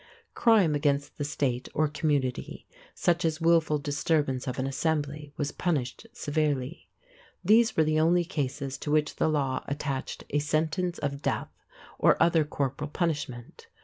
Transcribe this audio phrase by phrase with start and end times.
[0.33, 2.65] Crime against the State or community,
[2.95, 6.89] such as wilful disturbance of an assembly, was punished severely.
[7.45, 11.49] These were the only cases to which the law attached a sentence of death
[11.99, 13.67] or other corporal punishment.